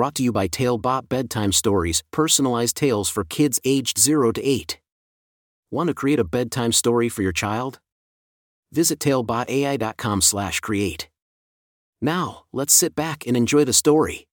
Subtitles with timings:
[0.00, 4.80] brought to you by Talebot Bedtime Stories, personalized tales for kids aged 0 to 8.
[5.70, 7.80] Want to create a bedtime story for your child?
[8.72, 11.10] Visit talebotai.com/create.
[12.00, 14.26] Now, let's sit back and enjoy the story.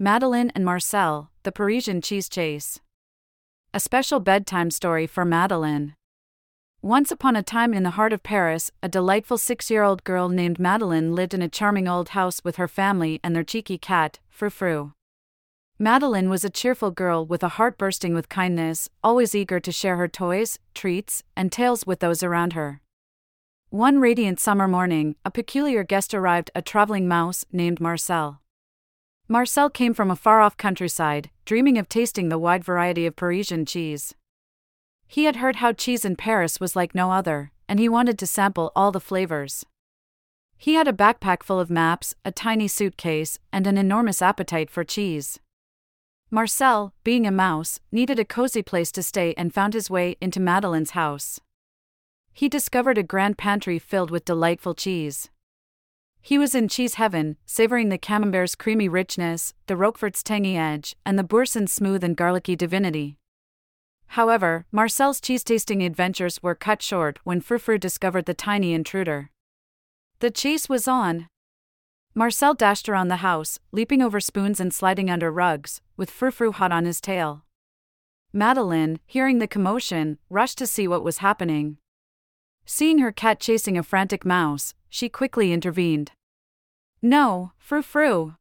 [0.00, 2.80] Madelyn and Marcel, The Parisian Cheese Chase.
[3.72, 5.94] A special bedtime story for Madelyn.
[6.84, 10.28] Once upon a time in the heart of Paris, a delightful six year old girl
[10.28, 14.18] named Madelyn lived in a charming old house with her family and their cheeky cat,
[14.28, 14.92] Frou Frou.
[15.80, 19.96] Madelyn was a cheerful girl with a heart bursting with kindness, always eager to share
[19.96, 22.82] her toys, treats, and tales with those around her.
[23.70, 28.42] One radiant summer morning, a peculiar guest arrived a traveling mouse named Marcel.
[29.26, 33.64] Marcel came from a far off countryside, dreaming of tasting the wide variety of Parisian
[33.64, 34.14] cheese.
[35.06, 38.26] He had heard how cheese in Paris was like no other, and he wanted to
[38.26, 39.64] sample all the flavors.
[40.56, 44.84] He had a backpack full of maps, a tiny suitcase, and an enormous appetite for
[44.84, 45.38] cheese.
[46.30, 50.40] Marcel, being a mouse, needed a cozy place to stay and found his way into
[50.40, 51.38] Madelyn's house.
[52.32, 55.30] He discovered a grand pantry filled with delightful cheese.
[56.20, 61.18] He was in cheese heaven, savoring the camembert's creamy richness, the Roquefort's tangy edge, and
[61.18, 63.18] the Boursin's smooth and garlicky divinity.
[64.14, 69.32] However, Marcel's cheese tasting adventures were cut short when Frou discovered the tiny intruder.
[70.20, 71.26] The chase was on.
[72.14, 76.70] Marcel dashed around the house, leaping over spoons and sliding under rugs, with Frou hot
[76.70, 77.42] on his tail.
[78.32, 81.78] Madelyn, hearing the commotion, rushed to see what was happening.
[82.64, 86.12] Seeing her cat chasing a frantic mouse, she quickly intervened.
[87.02, 88.36] No, Frou Frou.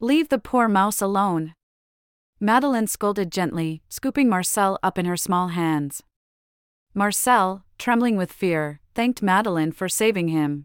[0.00, 1.54] Leave the poor mouse alone.
[2.42, 6.02] Madelyn scolded gently, scooping Marcel up in her small hands.
[6.94, 10.64] Marcel, trembling with fear, thanked Madelyn for saving him.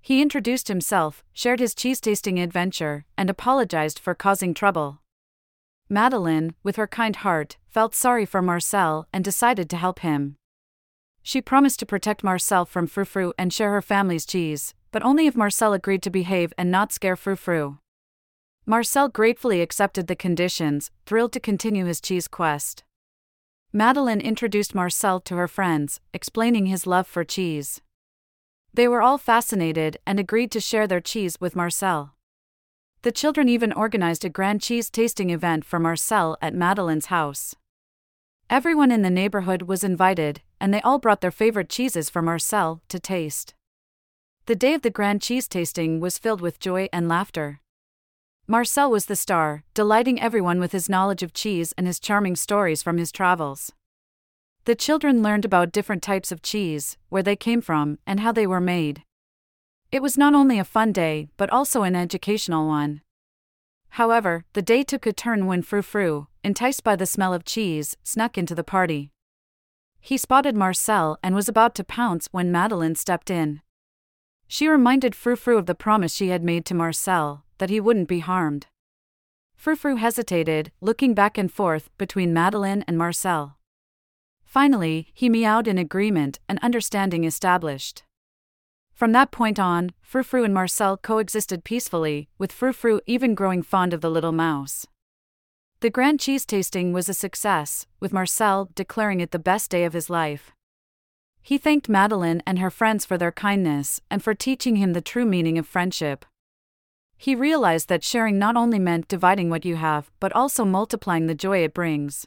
[0.00, 5.02] He introduced himself, shared his cheese tasting adventure, and apologized for causing trouble.
[5.90, 10.36] Madelyn, with her kind heart, felt sorry for Marcel and decided to help him.
[11.22, 15.26] She promised to protect Marcel from Frou Frou and share her family's cheese, but only
[15.26, 17.78] if Marcel agreed to behave and not scare Frou Frou.
[18.70, 22.84] Marcel gratefully accepted the conditions, thrilled to continue his cheese quest.
[23.72, 27.80] Madelyn introduced Marcel to her friends, explaining his love for cheese.
[28.74, 32.14] They were all fascinated and agreed to share their cheese with Marcel.
[33.00, 37.54] The children even organized a grand cheese tasting event for Marcel at Madelyn's house.
[38.50, 42.82] Everyone in the neighborhood was invited, and they all brought their favorite cheeses for Marcel
[42.90, 43.54] to taste.
[44.44, 47.62] The day of the grand cheese tasting was filled with joy and laughter.
[48.50, 52.82] Marcel was the star, delighting everyone with his knowledge of cheese and his charming stories
[52.82, 53.72] from his travels.
[54.64, 58.46] The children learned about different types of cheese, where they came from, and how they
[58.46, 59.02] were made.
[59.92, 63.02] It was not only a fun day, but also an educational one.
[63.90, 67.98] However, the day took a turn when Frou Frou, enticed by the smell of cheese,
[68.02, 69.10] snuck into the party.
[70.00, 73.60] He spotted Marcel and was about to pounce when Madelyn stepped in.
[74.46, 78.08] She reminded Frou Frou of the promise she had made to Marcel, that he wouldn't
[78.08, 78.66] be harmed.
[79.56, 83.58] Frou hesitated, looking back and forth between Madelyn and Marcel.
[84.44, 88.04] Finally, he meowed in agreement and understanding established.
[88.94, 94.00] From that point on, Frou and Marcel coexisted peacefully, with Frou even growing fond of
[94.00, 94.86] the little mouse.
[95.80, 99.92] The grand cheese tasting was a success, with Marcel declaring it the best day of
[99.92, 100.50] his life.
[101.40, 105.24] He thanked Madelyn and her friends for their kindness and for teaching him the true
[105.24, 106.24] meaning of friendship.
[107.20, 111.34] He realized that sharing not only meant dividing what you have, but also multiplying the
[111.34, 112.26] joy it brings.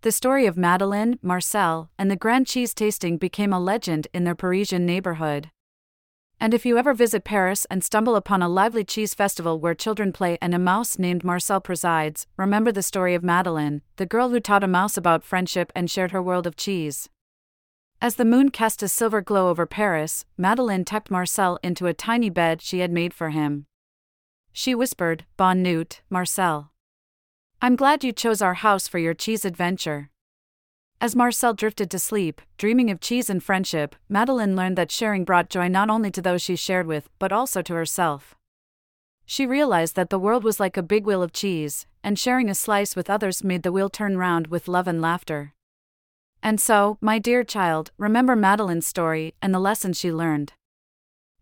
[0.00, 4.34] The story of Madelyn, Marcel, and the grand cheese tasting became a legend in their
[4.34, 5.50] Parisian neighborhood.
[6.40, 10.10] And if you ever visit Paris and stumble upon a lively cheese festival where children
[10.10, 14.40] play and a mouse named Marcel presides, remember the story of Madelyn, the girl who
[14.40, 17.10] taught a mouse about friendship and shared her world of cheese.
[18.00, 22.30] As the moon cast a silver glow over Paris, Madelyn tucked Marcel into a tiny
[22.30, 23.66] bed she had made for him.
[24.52, 26.72] She whispered, Bonne nuit, Marcel.
[27.62, 30.10] I'm glad you chose our house for your cheese adventure.
[31.00, 35.48] As Marcel drifted to sleep, dreaming of cheese and friendship, Madelyn learned that sharing brought
[35.48, 38.34] joy not only to those she shared with, but also to herself.
[39.24, 42.54] She realized that the world was like a big wheel of cheese, and sharing a
[42.54, 45.54] slice with others made the wheel turn round with love and laughter.
[46.42, 50.54] And so, my dear child, remember Madelyn's story and the lessons she learned.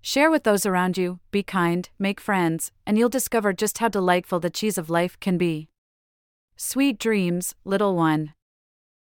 [0.00, 4.40] Share with those around you, be kind, make friends, and you'll discover just how delightful
[4.40, 5.68] the cheese of life can be.
[6.56, 8.32] Sweet dreams, little one.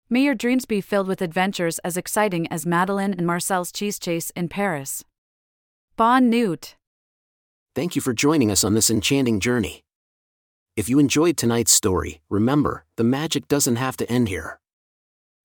[0.09, 4.31] May your dreams be filled with adventures as exciting as Madelyn and Marcel's cheese chase
[4.31, 5.03] in Paris.
[5.95, 6.75] Bonne nuit.
[7.75, 9.83] Thank you for joining us on this enchanting journey.
[10.75, 14.59] If you enjoyed tonight's story, remember, the magic doesn't have to end here.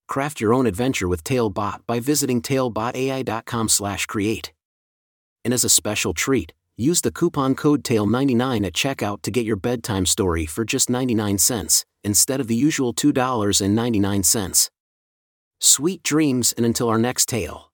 [0.07, 4.54] Craft your own adventure with Talebot by visiting talebotai.com/create.
[5.45, 9.55] And as a special treat, use the coupon code TAIL99 at checkout to get your
[9.55, 14.69] bedtime story for just 99 cents instead of the usual $2.99.
[15.61, 17.71] Sweet dreams and until our next tale.